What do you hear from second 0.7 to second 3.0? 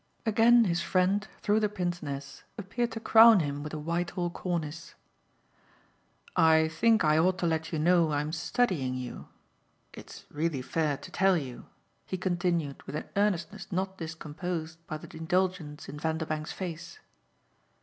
friend, through the pince nez, appeared to